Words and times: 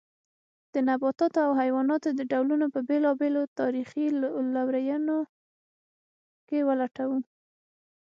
د 0.73 0.75
نباتاتو 0.87 1.39
او 1.47 1.51
حیواناتو 1.61 2.09
د 2.15 2.21
ډولونو 2.31 2.65
په 2.73 2.79
بېلابېلو 2.89 3.41
تاریخي 3.59 4.05
لورینو 4.55 5.17
کې 6.47 6.59
ولټوو. 6.67 7.17